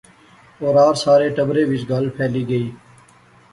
اورار 0.61 0.93
سارے 1.03 1.27
ٹبرے 1.35 1.63
وچ 1.69 1.81
گل 1.91 2.05
پھیلی 2.15 2.43
گئی 2.49 2.67